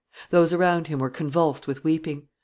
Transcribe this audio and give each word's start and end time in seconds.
Those 0.31 0.51
around 0.51 0.87
him 0.87 0.97
were 0.97 1.11
convulsed 1.11 1.67
with 1.67 1.83
weeping. 1.83 2.27